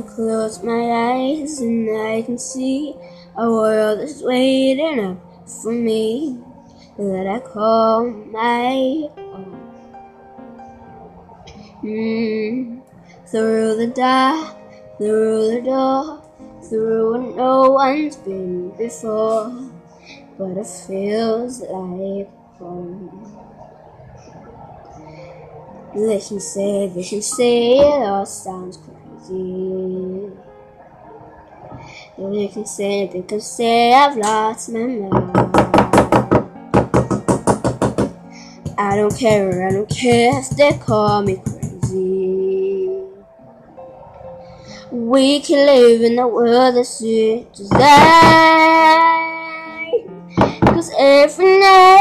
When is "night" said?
51.60-51.99